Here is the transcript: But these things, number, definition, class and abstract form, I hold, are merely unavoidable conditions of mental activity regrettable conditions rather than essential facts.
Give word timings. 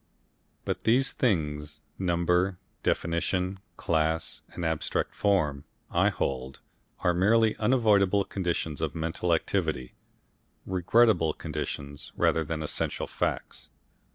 But 0.65 0.79
these 0.81 1.13
things, 1.13 1.79
number, 1.99 2.57
definition, 2.81 3.59
class 3.77 4.41
and 4.51 4.65
abstract 4.65 5.13
form, 5.13 5.63
I 5.91 6.09
hold, 6.09 6.59
are 7.01 7.13
merely 7.13 7.55
unavoidable 7.57 8.23
conditions 8.25 8.81
of 8.81 8.95
mental 8.95 9.31
activity 9.31 9.93
regrettable 10.65 11.33
conditions 11.33 12.13
rather 12.15 12.43
than 12.43 12.63
essential 12.63 13.05
facts. 13.05 13.69